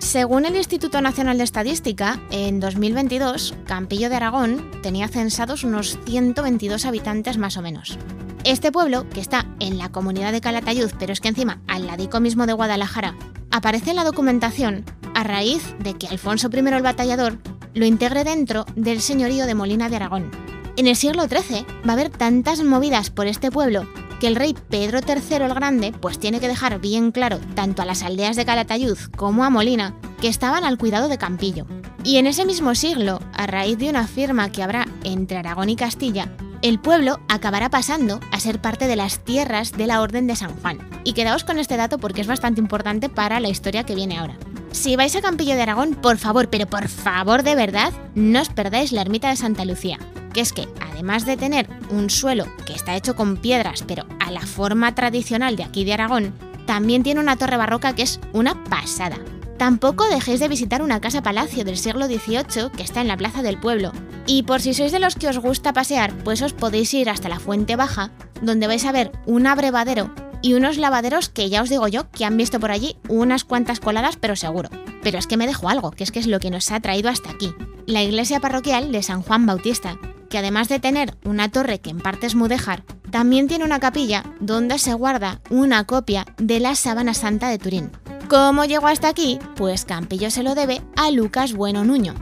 Según 0.00 0.44
el 0.44 0.54
Instituto 0.56 1.00
Nacional 1.00 1.38
de 1.38 1.44
Estadística, 1.44 2.20
en 2.30 2.60
2022, 2.60 3.54
Campillo 3.64 4.10
de 4.10 4.16
Aragón 4.16 4.70
tenía 4.82 5.08
censados 5.08 5.64
unos 5.64 5.98
122 6.04 6.84
habitantes 6.84 7.38
más 7.38 7.56
o 7.56 7.62
menos. 7.62 7.98
Este 8.44 8.72
pueblo, 8.72 9.08
que 9.08 9.20
está 9.20 9.46
en 9.60 9.78
la 9.78 9.90
comunidad 9.90 10.32
de 10.32 10.40
Calatayud, 10.40 10.90
pero 10.98 11.12
es 11.12 11.20
que 11.20 11.28
encima 11.28 11.60
al 11.68 11.86
ladico 11.86 12.18
mismo 12.18 12.44
de 12.44 12.52
Guadalajara, 12.52 13.14
aparece 13.52 13.90
en 13.90 13.96
la 13.96 14.04
documentación 14.04 14.84
a 15.14 15.22
raíz 15.22 15.62
de 15.78 15.94
que 15.94 16.08
Alfonso 16.08 16.50
I 16.52 16.58
el 16.58 16.82
Batallador 16.82 17.38
lo 17.72 17.86
integre 17.86 18.24
dentro 18.24 18.66
del 18.74 19.00
señorío 19.00 19.46
de 19.46 19.54
Molina 19.54 19.88
de 19.88 19.96
Aragón. 19.96 20.30
En 20.76 20.88
el 20.88 20.96
siglo 20.96 21.28
XIII 21.28 21.64
va 21.86 21.90
a 21.90 21.92
haber 21.92 22.10
tantas 22.10 22.64
movidas 22.64 23.10
por 23.10 23.28
este 23.28 23.52
pueblo 23.52 23.86
que 24.18 24.26
el 24.26 24.34
rey 24.34 24.56
Pedro 24.68 24.98
III 25.06 25.36
el 25.36 25.54
Grande 25.54 25.92
pues 25.92 26.18
tiene 26.18 26.40
que 26.40 26.48
dejar 26.48 26.80
bien 26.80 27.12
claro 27.12 27.38
tanto 27.54 27.80
a 27.82 27.84
las 27.84 28.02
aldeas 28.02 28.34
de 28.34 28.44
Calatayud 28.44 28.98
como 29.16 29.44
a 29.44 29.50
Molina 29.50 29.94
que 30.20 30.28
estaban 30.28 30.64
al 30.64 30.78
cuidado 30.78 31.08
de 31.08 31.18
Campillo. 31.18 31.66
Y 32.02 32.16
en 32.16 32.26
ese 32.26 32.44
mismo 32.44 32.74
siglo, 32.74 33.20
a 33.34 33.46
raíz 33.46 33.78
de 33.78 33.88
una 33.88 34.08
firma 34.08 34.50
que 34.50 34.64
habrá 34.64 34.86
entre 35.04 35.38
Aragón 35.38 35.70
y 35.70 35.76
Castilla, 35.76 36.28
el 36.62 36.78
pueblo 36.78 37.20
acabará 37.28 37.70
pasando 37.70 38.20
a 38.30 38.38
ser 38.38 38.60
parte 38.60 38.86
de 38.86 38.96
las 38.96 39.18
tierras 39.18 39.72
de 39.72 39.86
la 39.88 40.00
Orden 40.00 40.28
de 40.28 40.36
San 40.36 40.54
Juan. 40.60 40.78
Y 41.04 41.12
quedaos 41.12 41.42
con 41.42 41.58
este 41.58 41.76
dato 41.76 41.98
porque 41.98 42.20
es 42.20 42.28
bastante 42.28 42.60
importante 42.60 43.08
para 43.08 43.40
la 43.40 43.48
historia 43.48 43.84
que 43.84 43.96
viene 43.96 44.16
ahora. 44.16 44.36
Si 44.70 44.96
vais 44.96 45.14
a 45.16 45.20
Campillo 45.20 45.54
de 45.54 45.62
Aragón, 45.62 45.96
por 45.96 46.18
favor, 46.18 46.48
pero 46.48 46.66
por 46.66 46.88
favor 46.88 47.42
de 47.42 47.56
verdad, 47.56 47.92
no 48.14 48.40
os 48.40 48.48
perdáis 48.48 48.92
la 48.92 49.02
ermita 49.02 49.28
de 49.28 49.36
Santa 49.36 49.64
Lucía. 49.64 49.98
Que 50.32 50.40
es 50.40 50.52
que, 50.52 50.66
además 50.80 51.26
de 51.26 51.36
tener 51.36 51.68
un 51.90 52.08
suelo 52.08 52.46
que 52.64 52.72
está 52.72 52.96
hecho 52.96 53.16
con 53.16 53.36
piedras, 53.36 53.84
pero 53.86 54.06
a 54.20 54.30
la 54.30 54.40
forma 54.40 54.94
tradicional 54.94 55.56
de 55.56 55.64
aquí 55.64 55.84
de 55.84 55.92
Aragón, 55.92 56.32
también 56.64 57.02
tiene 57.02 57.20
una 57.20 57.36
torre 57.36 57.56
barroca 57.56 57.94
que 57.94 58.02
es 58.02 58.20
una 58.32 58.62
pasada. 58.64 59.18
Tampoco 59.58 60.08
dejéis 60.08 60.40
de 60.40 60.48
visitar 60.48 60.80
una 60.80 61.00
casa 61.00 61.22
palacio 61.22 61.64
del 61.64 61.76
siglo 61.76 62.06
XVIII 62.06 62.70
que 62.74 62.82
está 62.82 63.00
en 63.00 63.08
la 63.08 63.16
plaza 63.16 63.42
del 63.42 63.60
pueblo. 63.60 63.92
Y 64.26 64.44
por 64.44 64.60
si 64.60 64.74
sois 64.74 64.92
de 64.92 65.00
los 65.00 65.16
que 65.16 65.28
os 65.28 65.38
gusta 65.38 65.72
pasear, 65.72 66.12
pues 66.24 66.42
os 66.42 66.52
podéis 66.52 66.94
ir 66.94 67.10
hasta 67.10 67.28
la 67.28 67.40
Fuente 67.40 67.76
Baja, 67.76 68.10
donde 68.40 68.66
vais 68.66 68.84
a 68.84 68.92
ver 68.92 69.12
un 69.26 69.46
abrevadero 69.46 70.14
y 70.42 70.54
unos 70.54 70.76
lavaderos 70.76 71.28
que 71.28 71.48
ya 71.48 71.62
os 71.62 71.70
digo 71.70 71.88
yo 71.88 72.10
que 72.10 72.24
han 72.24 72.36
visto 72.36 72.60
por 72.60 72.70
allí 72.72 72.96
unas 73.08 73.44
cuantas 73.44 73.80
coladas, 73.80 74.16
pero 74.16 74.36
seguro. 74.36 74.68
Pero 75.02 75.18
es 75.18 75.26
que 75.26 75.36
me 75.36 75.46
dejo 75.46 75.68
algo, 75.68 75.92
que 75.92 76.04
es 76.04 76.10
que 76.10 76.18
es 76.18 76.26
lo 76.26 76.40
que 76.40 76.50
nos 76.50 76.70
ha 76.70 76.80
traído 76.80 77.08
hasta 77.08 77.30
aquí. 77.30 77.54
La 77.86 78.02
iglesia 78.02 78.40
parroquial 78.40 78.92
de 78.92 79.02
San 79.02 79.22
Juan 79.22 79.46
Bautista, 79.46 79.98
que 80.28 80.38
además 80.38 80.68
de 80.68 80.80
tener 80.80 81.16
una 81.24 81.50
torre 81.50 81.80
que 81.80 81.90
en 81.90 81.98
parte 81.98 82.26
es 82.26 82.34
mudéjar, 82.34 82.84
también 83.10 83.48
tiene 83.48 83.64
una 83.64 83.80
capilla 83.80 84.24
donde 84.40 84.78
se 84.78 84.94
guarda 84.94 85.40
una 85.50 85.84
copia 85.84 86.26
de 86.38 86.60
la 86.60 86.74
Sábana 86.74 87.14
Santa 87.14 87.48
de 87.48 87.58
Turín. 87.58 87.90
¿Cómo 88.28 88.64
llegó 88.64 88.86
hasta 88.86 89.08
aquí? 89.08 89.38
Pues 89.56 89.84
Campillo 89.84 90.30
se 90.30 90.42
lo 90.42 90.54
debe 90.54 90.80
a 90.96 91.10
Lucas 91.10 91.52
Bueno 91.52 91.84
Nuño. 91.84 92.14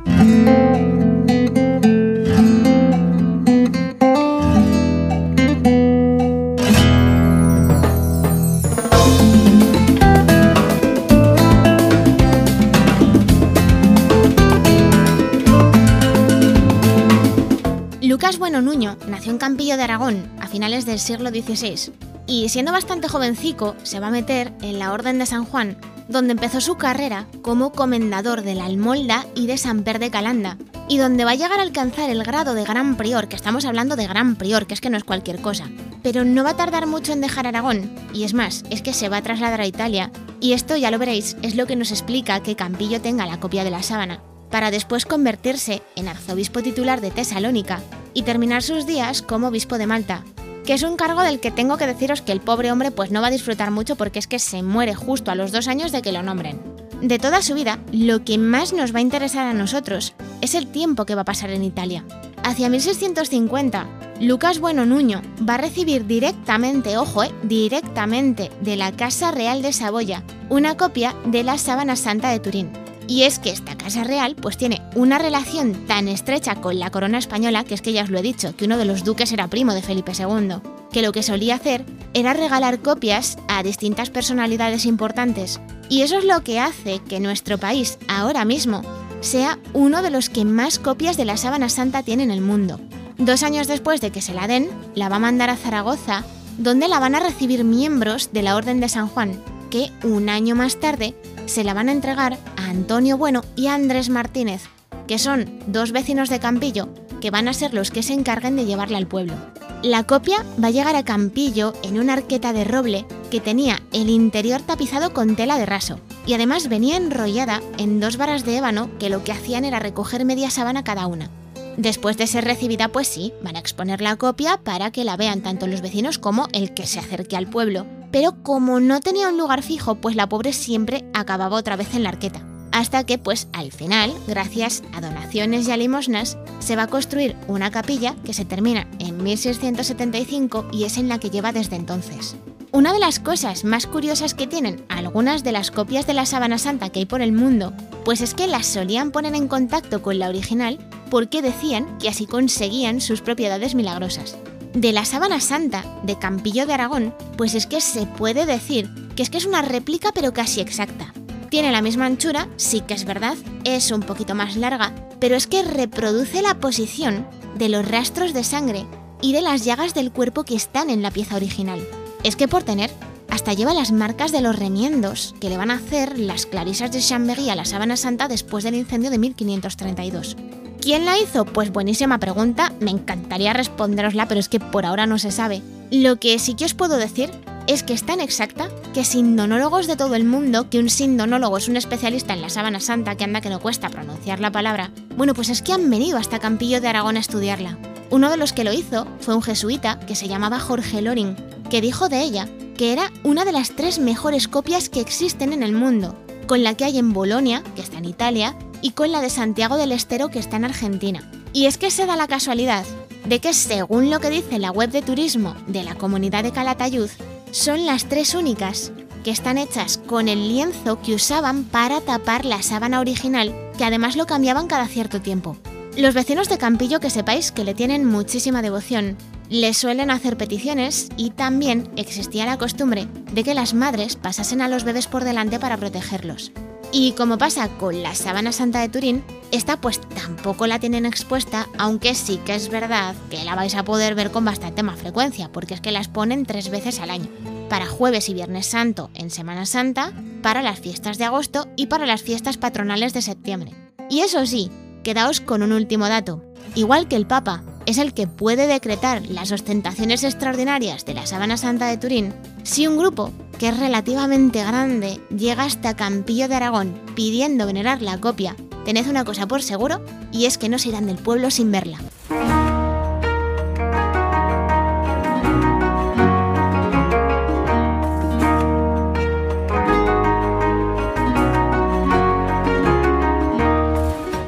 Lucas 18.31 18.39
Bueno 18.39 18.63
Nuño 18.63 18.97
nació 19.09 19.33
en 19.33 19.39
Campillo 19.39 19.77
de 19.77 19.83
Aragón 19.83 20.31
a 20.39 20.47
finales 20.47 20.87
del 20.87 21.01
siglo 21.01 21.31
XVI 21.31 21.93
y 22.29 22.49
siendo 22.49 22.71
bastante 22.71 23.09
jovencico 23.09 23.75
se 23.83 23.99
va 23.99 24.07
a 24.07 24.13
meter 24.13 24.53
en 24.63 24.79
la 24.79 24.93
Orden 24.93 25.19
de 25.19 25.27
San 25.27 25.45
Juan, 25.45 25.77
donde 26.07 26.31
empezó 26.31 26.61
su 26.61 26.77
carrera 26.77 27.27
como 27.43 27.73
comendador 27.73 28.43
de 28.43 28.55
la 28.55 28.67
Almolda 28.67 29.27
y 29.35 29.49
de 29.49 29.59
San 29.59 29.83
Per 29.83 29.99
de 29.99 30.13
Calanda, 30.13 30.59
y 30.87 30.99
donde 30.99 31.25
va 31.25 31.33
a 31.33 31.35
llegar 31.35 31.59
a 31.59 31.63
alcanzar 31.63 32.09
el 32.09 32.23
grado 32.23 32.55
de 32.55 32.63
gran 32.63 32.97
prior, 32.97 33.27
que 33.27 33.35
estamos 33.35 33.65
hablando 33.65 33.97
de 33.97 34.07
gran 34.07 34.37
prior, 34.37 34.69
que 34.69 34.75
es 34.75 34.81
que 34.81 34.91
no 34.91 34.97
es 34.97 35.03
cualquier 35.03 35.43
cosa. 35.43 35.69
Pero 36.05 36.25
no 36.25 36.45
va 36.45 36.51
a 36.51 36.57
tardar 36.57 36.87
mucho 36.87 37.13
en 37.13 37.21
dejar 37.21 37.49
Aragón, 37.49 37.91
y 38.15 38.23
es 38.23 38.33
más, 38.33 38.63
es 38.71 38.81
que 38.81 38.93
se 38.93 39.09
va 39.09 39.17
a 39.17 39.23
trasladar 39.23 39.61
a 39.61 39.67
Italia, 39.67 40.13
y 40.39 40.53
esto 40.53 40.77
ya 40.77 40.93
lo 40.93 41.01
veréis, 41.01 41.37
es 41.43 41.57
lo 41.57 41.67
que 41.67 41.75
nos 41.75 41.91
explica 41.91 42.45
que 42.45 42.55
Campillo 42.55 43.01
tenga 43.01 43.27
la 43.27 43.41
copia 43.41 43.65
de 43.65 43.73
la 43.73 43.83
sábana, 43.83 44.23
para 44.53 44.71
después 44.71 45.05
convertirse 45.05 45.83
en 45.97 46.07
arzobispo 46.07 46.63
titular 46.63 47.01
de 47.01 47.11
Tesalónica 47.11 47.83
y 48.15 48.23
terminar 48.23 48.63
sus 48.63 48.87
días 48.87 49.23
como 49.23 49.49
obispo 49.49 49.79
de 49.79 49.87
Malta, 49.87 50.25
que 50.65 50.75
es 50.75 50.83
un 50.83 50.97
cargo 50.97 51.23
del 51.23 51.41
que 51.41 51.51
tengo 51.51 51.77
que 51.77 51.87
deciros 51.87 52.23
que 52.23 52.33
el 52.33 52.41
pobre 52.41 52.71
hombre 52.73 52.91
pues 52.91 53.11
no 53.11 53.21
va 53.21 53.29
a 53.29 53.33
disfrutar 53.33 53.71
mucho 53.71 53.97
porque 53.97 54.19
es 54.19 54.27
que 54.27 54.39
se 54.39 54.63
muere 54.63 54.95
justo 54.95 55.31
a 55.31 55.35
los 55.35 55.53
dos 55.53 55.69
años 55.69 55.93
de 55.93 56.03
que 56.03 56.13
lo 56.13 56.23
nombren. 56.23 56.61
De 57.01 57.19
toda 57.19 57.41
su 57.41 57.55
vida, 57.55 57.79
lo 57.93 58.25
que 58.25 58.37
más 58.37 58.73
nos 58.73 58.95
va 58.95 58.99
a 58.99 59.03
interesar 59.03 59.47
a 59.47 59.55
nosotros 59.55 60.15
es 60.43 60.55
el 60.55 60.67
tiempo 60.67 61.07
que 61.07 61.15
va 61.15 61.23
a 61.23 61.25
pasar 61.25 61.51
en 61.51 61.65
Italia. 61.65 62.05
Hacia 62.43 62.69
1650, 62.69 63.87
Lucas 64.21 64.59
Bueno 64.59 64.85
Nuño 64.85 65.23
va 65.49 65.55
a 65.55 65.59
recibir 65.59 66.07
directamente, 66.07 66.99
ojo, 66.99 67.25
eh, 67.25 67.33
directamente 67.43 68.51
de 68.61 68.77
la 68.77 68.93
Casa 68.93 69.31
Real 69.31 69.63
de 69.63 69.73
Saboya, 69.73 70.25
una 70.51 70.77
copia 70.77 71.15
de 71.25 71.43
la 71.43 71.57
Sábana 71.57 71.97
Santa 71.97 72.31
de 72.31 72.41
Turín. 72.41 72.71
Y 73.11 73.25
es 73.25 73.41
que 73.41 73.51
esta 73.51 73.77
casa 73.77 74.05
real 74.05 74.37
pues 74.37 74.57
tiene 74.57 74.83
una 74.95 75.19
relación 75.19 75.75
tan 75.89 76.07
estrecha 76.07 76.55
con 76.55 76.79
la 76.79 76.91
corona 76.91 77.19
española, 77.19 77.65
que 77.65 77.75
es 77.75 77.83
que 77.83 77.93
ya 77.93 78.05
os 78.05 78.11
lo 78.11 78.21
he 78.21 78.23
dicho, 78.23 78.55
que 78.55 78.67
uno 78.67 78.79
de 78.79 78.85
los 78.85 79.03
duques 79.03 79.33
era 79.33 79.49
primo 79.49 79.75
de 79.75 79.83
Felipe 79.83 80.13
II, 80.17 80.59
que 80.93 81.03
lo 81.03 81.11
que 81.11 81.25
solía 81.25 81.57
hacer 81.57 81.85
era 82.15 82.35
regalar 82.35 82.79
copias 82.79 83.37
a 83.49 83.65
distintas 83.65 84.11
personalidades 84.11 84.87
importantes. 84.87 85.61
Y 85.89 86.03
eso 86.03 86.19
es 86.19 86.25
lo 86.25 86.45
que 86.45 86.61
hace 86.61 87.01
que 87.01 87.19
nuestro 87.19 87.59
país, 87.59 87.99
ahora 88.07 88.45
mismo, 88.45 88.83
sea 89.23 89.59
uno 89.73 90.03
de 90.03 90.11
los 90.11 90.31
que 90.31 90.45
más 90.45 90.79
copias 90.79 91.17
de 91.17 91.25
la 91.25 91.37
sábana 91.37 91.69
santa 91.69 92.05
tiene 92.05 92.23
en 92.23 92.31
el 92.31 92.41
mundo. 92.41 92.79
Dos 93.19 93.43
años 93.43 93.67
después 93.67 94.01
de 94.01 94.13
que 94.13 94.23
se 94.23 94.35
la 94.35 94.47
den, 94.47 94.71
la 94.95 95.09
va 95.09 95.17
a 95.17 95.19
mandar 95.19 95.51
a 95.51 95.57
Zaragoza, 95.57 96.23
donde 96.59 96.87
la 96.87 97.01
van 97.01 97.17
a 97.17 97.21
recibir 97.21 97.65
miembros 97.65 98.33
de 98.33 98.43
la 98.43 98.55
Orden 98.55 98.79
de 98.79 98.89
San 98.89 99.09
Juan, 99.09 99.33
que 99.69 99.91
un 100.05 100.29
año 100.29 100.55
más 100.55 100.79
tarde 100.79 101.17
se 101.47 101.65
la 101.65 101.75
van 101.75 101.89
a 101.89 101.93
entregar 101.93 102.39
Antonio 102.71 103.19
Bueno 103.19 103.43
y 103.57 103.67
Andrés 103.67 104.11
Martínez, 104.11 104.63
que 105.09 105.19
son 105.19 105.59
dos 105.67 105.91
vecinos 105.91 106.29
de 106.29 106.39
Campillo 106.39 106.89
que 107.21 107.33
van 107.33 107.49
a 107.49 107.53
ser 107.53 107.75
los 107.75 107.91
que 107.91 108.05
se 108.05 108.15
encarguen 108.15 108.55
de 108.55 108.65
llevarla 108.65 108.97
al 108.97 109.09
pueblo. 109.09 109.35
La 109.83 110.05
copia 110.05 110.45
va 110.63 110.69
a 110.69 110.71
llegar 110.71 110.95
a 110.95 111.05
Campillo 111.05 111.75
en 111.83 111.99
una 111.99 112.13
arqueta 112.13 112.53
de 112.53 112.65
roble 112.65 113.07
que 113.31 113.41
tenía 113.41 113.83
el 113.93 114.09
interior 114.09 114.63
tapizado 114.63 115.13
con 115.13 115.35
tela 115.35 115.59
de 115.59 115.67
raso 115.67 115.99
y 116.27 116.35
además 116.35 116.69
venía 116.69 116.97
enrollada 116.97 117.61
en 117.77 117.99
dos 117.99 118.17
varas 118.17 118.45
de 118.45 118.57
ébano 118.57 118.89
que 119.01 119.11
lo 119.11 119.25
que 119.25 119.33
hacían 119.33 119.65
era 119.65 119.81
recoger 119.81 120.25
media 120.25 120.49
sábana 120.49 120.85
cada 120.85 121.09
una. 121.09 121.29
Después 121.77 122.17
de 122.19 122.29
ser 122.29 122.45
recibida, 122.45 122.89
pues 122.89 123.09
sí, 123.09 123.33
van 123.43 123.57
a 123.57 123.61
exponer 123.61 124.01
la 124.01 124.15
copia 124.15 124.59
para 124.59 124.93
que 124.93 125.05
la 125.05 125.17
vean 125.17 125.41
tanto 125.41 125.67
los 125.67 125.81
vecinos 125.81 126.19
como 126.19 126.47
el 126.53 126.73
que 126.73 126.87
se 126.87 127.01
acerque 127.01 127.37
al 127.37 127.49
pueblo. 127.49 127.85
Pero 128.13 128.43
como 128.43 128.79
no 128.79 129.01
tenía 129.01 129.29
un 129.29 129.39
lugar 129.39 129.63
fijo, 129.63 129.97
pues 129.97 130.15
la 130.15 130.29
pobre 130.29 130.53
siempre 130.53 131.05
acababa 131.15 131.57
otra 131.57 131.77
vez 131.77 131.95
en 131.95 132.05
la 132.05 132.11
arqueta. 132.11 132.50
Hasta 132.73 133.05
que, 133.05 133.19
pues 133.19 133.49
al 133.53 133.73
final, 133.73 134.15
gracias 134.27 134.83
a 134.93 135.01
donaciones 135.01 135.67
y 135.67 135.73
a 135.73 135.77
limosnas, 135.77 136.39
se 136.61 136.77
va 136.77 136.85
a 136.85 136.89
construir 136.89 137.37
una 137.49 137.71
capilla 137.71 138.15
que 138.25 138.35
se 138.35 138.45
termina 138.45 138.87
en 138.99 139.23
1675 139.23 140.69
y 140.73 140.85
es 140.85 140.97
en 140.97 141.09
la 141.09 141.19
que 141.19 141.31
lleva 141.31 141.53
desde 141.53 141.77
entonces. 141.77 142.37
Una 142.73 142.93
de 142.93 143.01
las 143.01 143.19
cosas 143.19 143.65
más 143.65 143.89
curiosas 143.89 144.35
que 144.35 144.47
tienen 144.47 144.85
algunas 144.89 145.43
de 145.43 145.51
las 145.51 145.73
copias 145.73 146.07
de 146.07 146.15
la 146.15 146.25
sábana 146.25 146.57
santa 146.57 146.91
que 146.91 147.01
hay 147.01 147.07
por 147.07 147.21
el 147.21 147.33
mundo, 147.33 147.73
pues 148.05 148.21
es 148.21 148.33
que 148.33 148.47
las 148.47 148.67
solían 148.67 149.11
poner 149.11 149.35
en 149.35 149.49
contacto 149.49 150.03
con 150.03 150.21
la 150.21 150.29
original 150.29 150.79
porque 151.11 151.43
decían 151.43 151.99
que 151.99 152.09
así 152.09 152.27
conseguían 152.27 153.01
sus 153.01 153.23
propiedades 153.23 153.75
milagrosas. 153.75 154.37
De 154.73 154.93
la 154.93 155.05
sábana 155.05 155.41
santa 155.41 155.85
de 156.05 156.17
Campillo 156.17 156.65
de 156.65 156.75
Aragón, 156.75 157.13
pues 157.37 157.57
es 157.57 157.67
que 157.67 157.81
se 157.81 158.07
puede 158.07 158.47
decir 158.47 158.89
que 159.17 159.25
es 159.25 159.31
que 159.31 159.39
es 159.39 159.47
una 159.47 159.63
réplica 159.63 160.13
pero 160.15 160.33
casi 160.33 160.61
exacta. 160.61 161.13
Tiene 161.51 161.73
la 161.73 161.83
misma 161.83 162.07
anchura, 162.07 162.49
sí 162.57 162.81
que 162.81 162.95
es 162.95 163.05
verdad, 163.05 163.37
es 163.65 163.91
un 163.91 164.03
poquito 164.03 164.37
más 164.37 164.55
larga, 164.55 164.95
pero 165.19 165.35
es 165.35 165.49
que 165.49 165.65
reproduce 165.65 166.43
la 166.43 166.55
posición 166.55 167.27
de 167.59 167.69
los 167.69 167.87
rastros 167.87 168.33
de 168.33 168.45
sangre 168.45 168.87
y 169.21 169.33
de 169.33 169.43
las 169.43 169.65
llagas 169.65 169.93
del 169.93 170.13
cuerpo 170.13 170.45
que 170.45 170.55
están 170.55 170.91
en 170.91 171.03
la 171.03 171.11
pieza 171.11 171.35
original. 171.35 171.85
Es 172.23 172.37
que 172.37 172.47
por 172.47 172.63
tener, 172.63 172.93
hasta 173.29 173.53
lleva 173.53 173.75
las 173.75 173.91
marcas 173.91 174.31
de 174.31 174.43
los 174.43 174.57
remiendos 174.57 175.35
que 175.41 175.49
le 175.49 175.57
van 175.57 175.73
a 175.73 175.75
hacer 175.75 176.21
las 176.21 176.47
clarisas 176.47 176.93
de 176.93 177.01
Chambéry 177.01 177.51
a 177.51 177.57
la 177.57 177.65
sábana 177.65 177.97
santa 177.97 178.29
después 178.29 178.63
del 178.63 178.77
incendio 178.77 179.11
de 179.11 179.19
1532. 179.19 180.37
¿Quién 180.81 181.05
la 181.05 181.19
hizo? 181.19 181.45
Pues 181.45 181.73
buenísima 181.73 182.19
pregunta, 182.19 182.73
me 182.79 182.93
encantaría 182.93 183.53
responderosla, 183.53 184.29
pero 184.29 184.39
es 184.39 184.49
que 184.49 184.61
por 184.61 184.87
ahora 184.87 185.07
no 185.07 185.19
se 185.19 185.33
sabe. 185.33 185.63
Lo 185.91 186.17
que 186.21 186.39
sí 186.39 186.55
que 186.55 186.65
os 186.65 186.75
puedo 186.75 186.97
decir 186.97 187.31
es 187.73 187.85
que 187.85 187.93
es 187.93 188.05
tan 188.05 188.19
exacta 188.19 188.69
que 188.93 189.05
sindonólogos 189.05 189.87
de 189.87 189.95
todo 189.95 190.17
el 190.17 190.25
mundo, 190.25 190.69
que 190.69 190.81
un 190.81 190.91
sindonólogo 190.91 191.57
es 191.57 191.69
un 191.69 191.77
especialista 191.77 192.33
en 192.33 192.43
la 192.43 192.49
sábana 192.49 192.81
santa 192.81 193.15
que 193.15 193.23
anda 193.23 193.41
que 193.41 193.49
no 193.49 193.61
cuesta 193.61 193.91
pronunciar 193.91 194.41
la 194.41 194.51
palabra, 194.51 194.91
bueno, 195.17 195.35
pues 195.35 195.51
es 195.51 195.63
que 195.63 195.73
han 195.73 195.89
venido 195.89 196.19
hasta 196.19 196.41
Campillo 196.41 196.81
de 196.81 196.89
Aragón 196.89 197.17
a 197.17 197.21
estudiarla. 197.21 197.79
Uno 198.11 198.29
de 198.29 198.37
los 198.37 198.53
que 198.53 198.65
lo 198.65 198.73
hizo 198.73 199.07
fue 199.21 199.37
un 199.37 199.43
jesuita 199.43 200.01
que 200.01 200.17
se 200.17 200.27
llamaba 200.27 200.59
Jorge 200.59 201.01
Loring, 201.01 201.37
que 201.71 201.81
dijo 201.81 202.09
de 202.09 202.23
ella 202.23 202.49
que 202.77 202.93
era 202.93 203.13
una 203.23 203.45
de 203.45 203.53
las 203.53 203.77
tres 203.77 204.01
mejores 204.01 204.49
copias 204.49 204.89
que 204.89 205.01
existen 205.01 205.53
en 205.53 205.63
el 205.63 205.73
mundo, 205.73 206.17
con 206.49 206.65
la 206.65 206.75
que 206.75 206.87
hay 206.87 206.99
en 206.99 207.13
Bolonia, 207.13 207.63
que 207.77 207.83
está 207.83 207.99
en 207.99 208.07
Italia, 208.07 208.57
y 208.83 208.93
con 208.93 209.13
la 209.13 209.21
de 209.21 209.31
Santiago 209.31 209.77
del 209.77 209.93
Estero, 209.93 210.29
que 210.29 210.41
está 210.41 210.57
en 210.57 210.65
Argentina. 210.65 211.31
Y 211.53 211.67
es 211.67 211.79
que 211.79 211.93
se 211.93 212.07
da 212.07 212.17
la 212.17 212.27
casualidad 212.27 212.85
de 213.27 213.39
que, 213.39 213.53
según 213.53 214.11
lo 214.11 214.19
que 214.19 214.31
dice 214.31 214.59
la 214.59 214.73
web 214.73 214.91
de 214.91 215.03
turismo 215.03 215.55
de 215.69 215.85
la 215.85 215.95
comunidad 215.95 216.43
de 216.43 216.53
Calatayud, 216.53 217.11
son 217.53 217.87
las 217.87 218.09
tres 218.09 218.35
únicas 218.35 218.93
que 219.25 219.31
están 219.31 219.59
hechas 219.59 219.99
con 219.99 220.29
el 220.29 220.49
lienzo 220.49 221.01
que 221.03 221.15
usaban 221.15 221.65
para 221.65 222.01
tapar 222.01 222.45
la 222.45 222.63
sábana 222.63 223.01
original, 223.01 223.55
que 223.77 223.85
además 223.85 224.17
lo 224.17 224.27
cambiaban 224.27 224.67
cada 224.67 224.87
cierto 224.87 225.21
tiempo. 225.21 225.57
Los 225.97 226.15
vecinos 226.15 226.49
de 226.49 226.59
Campillo 226.59 227.01
que 227.01 227.11
sepáis 227.11 227.53
que 227.53 227.65
le 227.65 227.75
tienen 227.75 228.05
muchísima 228.05 228.63
devoción, 228.63 229.17
le 229.51 229.75
suelen 229.75 230.11
hacer 230.11 230.37
peticiones 230.37 231.09
y 231.17 231.31
también 231.31 231.91
existía 231.97 232.47
la 232.47 232.57
costumbre 232.57 233.09
de 233.33 233.43
que 233.43 233.55
las 233.55 233.75
madres 233.75 234.17
pasasen 234.17 234.63
a 234.63 234.69
los 234.69 234.85
bebés 234.85 235.09
por 235.09 235.25
delante 235.25 235.59
para 235.59 235.77
protegerlos. 235.77 236.53
Y 236.93 237.13
como 237.13 237.39
pasa 237.39 237.69
con 237.69 238.03
la 238.03 238.15
sábana 238.17 238.51
santa 238.51 238.81
de 238.81 238.89
Turín, 238.89 239.23
esta 239.53 239.81
pues 239.81 240.01
tampoco 240.01 240.67
la 240.67 240.81
tienen 240.81 241.07
expuesta, 241.07 241.69
aunque 241.79 242.15
sí 242.17 242.41
que 242.45 242.55
es 242.55 242.69
verdad 242.69 243.15
que 243.31 243.45
la 243.45 243.55
vais 243.55 243.77
a 243.77 243.85
poder 243.85 244.17
ver 244.17 244.33
con 244.33 244.45
bastante 244.45 244.83
más 244.83 244.99
frecuencia, 244.99 245.51
porque 245.53 245.75
es 245.75 245.81
que 245.81 245.93
las 245.93 246.09
ponen 246.09 246.47
tres 246.47 246.69
veces 246.69 246.99
al 246.99 247.11
año. 247.11 247.29
para 247.71 247.87
jueves 247.87 248.29
y 248.29 248.35
viernes 248.35 248.67
santo 248.67 249.11
en 249.15 249.31
Semana 249.31 249.65
Santa, 249.65 250.13
para 250.43 250.61
las 250.61 250.81
fiestas 250.81 251.19
de 251.19 251.25
agosto 251.25 251.69
y 251.77 251.87
para 251.87 252.05
las 252.05 252.21
fiestas 252.21 252.57
patronales 252.57 253.15
de 253.15 253.23
septiembre. 253.23 253.73
Y 254.11 254.21
eso 254.21 254.45
sí, 254.45 254.73
quedaos 255.05 255.41
con 255.41 255.63
un 255.63 255.73
último 255.73 256.09
dato. 256.09 256.43
Igual 256.75 257.07
que 257.07 257.15
el 257.15 257.29
Papa 257.29 257.63
es 257.87 257.99
el 257.99 258.13
que 258.13 258.27
puede 258.27 258.67
decretar 258.67 259.23
las 259.29 259.53
ostentaciones 259.53 260.25
extraordinarias 260.25 261.05
de 261.05 261.15
la 261.15 261.27
Sábana 261.27 261.57
Santa 261.57 261.87
de 261.87 261.97
Turín, 261.97 262.35
si 262.65 262.89
un 262.89 262.99
grupo, 262.99 263.33
que 263.61 263.69
es 263.69 263.79
relativamente 263.79 264.65
grande, 264.65 265.21
llega 265.29 265.65
hasta 265.65 265.95
Campillo 265.95 266.49
de 266.49 266.55
Aragón 266.55 266.99
pidiendo 267.15 267.67
venerar 267.67 268.01
la 268.01 268.19
copia, 268.19 268.57
tened 268.87 269.07
una 269.07 269.23
cosa 269.27 269.47
por 269.47 269.61
seguro, 269.61 270.03
y 270.33 270.47
es 270.47 270.57
que 270.57 270.71
no 270.71 270.79
se 270.79 270.89
irán 270.89 271.07
del 271.07 271.19
pueblo 271.19 271.51
sin 271.51 271.71
verla. 271.71 271.99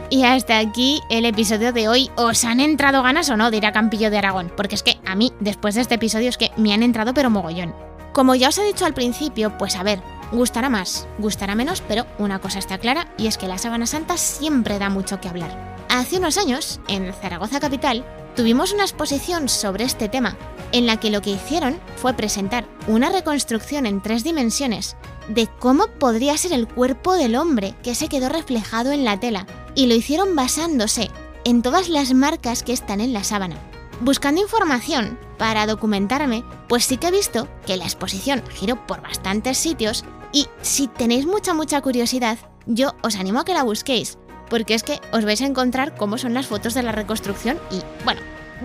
Y 0.08 0.24
hasta 0.24 0.58
aquí 0.58 1.02
el 1.10 1.26
episodio 1.26 1.74
de 1.74 1.88
hoy. 1.88 2.10
¿Os 2.16 2.44
han 2.44 2.60
entrado 2.60 3.02
ganas 3.02 3.28
o 3.28 3.36
no 3.36 3.50
de 3.50 3.58
ir 3.58 3.66
a 3.66 3.72
Campillo 3.72 4.10
de 4.10 4.16
Aragón? 4.16 4.50
Porque 4.56 4.74
es 4.74 4.82
que 4.82 4.98
a 5.04 5.14
mí, 5.14 5.32
después 5.40 5.74
de 5.74 5.82
este 5.82 5.96
episodio, 5.96 6.30
es 6.30 6.38
que 6.38 6.50
me 6.56 6.72
han 6.72 6.82
entrado 6.82 7.12
pero 7.12 7.28
mogollón. 7.28 7.74
Como 8.12 8.34
ya 8.34 8.48
os 8.48 8.58
he 8.58 8.64
dicho 8.64 8.84
al 8.84 8.92
principio, 8.92 9.56
pues 9.56 9.74
a 9.76 9.82
ver, 9.82 10.02
gustará 10.32 10.68
más, 10.68 11.06
gustará 11.18 11.54
menos, 11.54 11.82
pero 11.86 12.06
una 12.18 12.40
cosa 12.40 12.58
está 12.58 12.76
clara 12.76 13.08
y 13.16 13.26
es 13.26 13.38
que 13.38 13.48
la 13.48 13.56
Sábana 13.56 13.86
Santa 13.86 14.18
siempre 14.18 14.78
da 14.78 14.90
mucho 14.90 15.18
que 15.20 15.28
hablar. 15.28 15.76
Hace 15.88 16.18
unos 16.18 16.36
años, 16.36 16.80
en 16.88 17.12
Zaragoza 17.14 17.58
Capital, 17.58 18.04
tuvimos 18.36 18.72
una 18.72 18.84
exposición 18.84 19.48
sobre 19.48 19.84
este 19.84 20.10
tema, 20.10 20.36
en 20.72 20.86
la 20.86 20.98
que 20.98 21.10
lo 21.10 21.22
que 21.22 21.30
hicieron 21.30 21.80
fue 21.96 22.12
presentar 22.12 22.66
una 22.86 23.10
reconstrucción 23.10 23.86
en 23.86 24.02
tres 24.02 24.24
dimensiones 24.24 24.96
de 25.28 25.46
cómo 25.46 25.86
podría 25.98 26.36
ser 26.36 26.52
el 26.52 26.68
cuerpo 26.68 27.14
del 27.14 27.36
hombre 27.36 27.74
que 27.82 27.94
se 27.94 28.08
quedó 28.08 28.28
reflejado 28.28 28.92
en 28.92 29.04
la 29.04 29.20
tela, 29.20 29.46
y 29.74 29.86
lo 29.86 29.94
hicieron 29.94 30.36
basándose 30.36 31.10
en 31.44 31.62
todas 31.62 31.88
las 31.88 32.12
marcas 32.12 32.62
que 32.62 32.72
están 32.72 33.00
en 33.00 33.12
la 33.14 33.24
sábana. 33.24 33.56
Buscando 34.00 34.40
información 34.40 35.18
para 35.38 35.66
documentarme, 35.66 36.44
pues 36.68 36.84
sí 36.84 36.96
que 36.96 37.08
he 37.08 37.12
visto 37.12 37.48
que 37.66 37.76
la 37.76 37.84
exposición 37.84 38.42
giró 38.50 38.86
por 38.86 39.02
bastantes 39.02 39.58
sitios 39.58 40.04
y 40.32 40.48
si 40.62 40.88
tenéis 40.88 41.26
mucha 41.26 41.54
mucha 41.54 41.80
curiosidad, 41.80 42.38
yo 42.66 42.94
os 43.02 43.16
animo 43.16 43.40
a 43.40 43.44
que 43.44 43.54
la 43.54 43.62
busquéis, 43.62 44.18
porque 44.48 44.74
es 44.74 44.82
que 44.82 45.00
os 45.12 45.24
vais 45.24 45.40
a 45.42 45.46
encontrar 45.46 45.94
cómo 45.96 46.18
son 46.18 46.34
las 46.34 46.46
fotos 46.46 46.74
de 46.74 46.82
la 46.82 46.92
reconstrucción 46.92 47.58
y 47.70 47.80
bueno, 48.04 48.20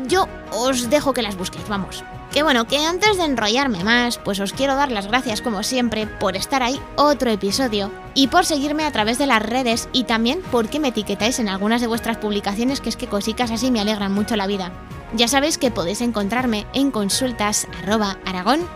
yo 0.07 0.27
os 0.51 0.89
dejo 0.89 1.13
que 1.13 1.21
las 1.21 1.37
busquéis, 1.37 1.67
vamos. 1.67 2.03
Que 2.31 2.43
bueno, 2.43 2.67
que 2.67 2.85
antes 2.85 3.17
de 3.17 3.23
enrollarme 3.23 3.83
más, 3.83 4.17
pues 4.17 4.39
os 4.39 4.53
quiero 4.53 4.75
dar 4.75 4.91
las 4.91 5.07
gracias 5.07 5.41
como 5.41 5.63
siempre 5.63 6.05
por 6.05 6.35
estar 6.35 6.61
ahí 6.61 6.79
otro 6.95 7.31
episodio 7.31 7.89
y 8.13 8.27
por 8.27 8.45
seguirme 8.45 8.83
a 8.83 8.91
través 8.91 9.17
de 9.17 9.25
las 9.25 9.41
redes 9.41 9.89
y 9.93 10.03
también 10.03 10.41
porque 10.51 10.79
me 10.79 10.89
etiquetáis 10.89 11.39
en 11.39 11.49
algunas 11.49 11.81
de 11.81 11.87
vuestras 11.87 12.17
publicaciones 12.17 12.81
que 12.81 12.89
es 12.89 12.97
que 12.97 13.07
cositas 13.07 13.49
así 13.49 13.71
me 13.71 13.79
alegran 13.79 14.13
mucho 14.13 14.35
la 14.35 14.45
vida. 14.47 14.71
Ya 15.13 15.27
sabéis 15.27 15.57
que 15.57 15.71
podéis 15.71 16.01
encontrarme 16.01 16.65
en 16.73 16.91
consultas 16.91 17.67
arroba 17.81 18.17
aragón 18.25 18.67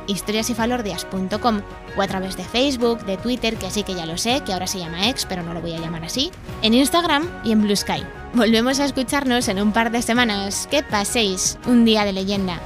o 1.97 2.01
a 2.01 2.07
través 2.07 2.37
de 2.37 2.43
Facebook, 2.43 3.03
de 3.05 3.17
Twitter, 3.17 3.57
que 3.57 3.69
sí 3.69 3.83
que 3.83 3.95
ya 3.95 4.05
lo 4.05 4.17
sé, 4.17 4.41
que 4.45 4.53
ahora 4.53 4.67
se 4.67 4.79
llama 4.79 5.09
ex, 5.09 5.25
pero 5.25 5.43
no 5.43 5.53
lo 5.53 5.61
voy 5.61 5.73
a 5.73 5.79
llamar 5.79 6.05
así, 6.05 6.31
en 6.61 6.73
Instagram 6.73 7.27
y 7.43 7.51
en 7.51 7.61
Blue 7.61 7.75
Sky. 7.75 8.03
Volvemos 8.33 8.79
a 8.79 8.85
escucharnos 8.85 9.49
en 9.49 9.61
un 9.61 9.73
par 9.73 9.91
de 9.91 10.01
semanas. 10.01 10.67
Que 10.71 10.83
paséis 10.83 11.57
un 11.67 11.83
día 11.83 12.05
de 12.05 12.13
leyenda. 12.13 12.61